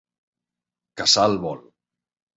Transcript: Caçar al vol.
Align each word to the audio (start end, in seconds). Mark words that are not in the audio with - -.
Caçar 1.03 1.27
al 1.29 1.39
vol. 1.47 1.65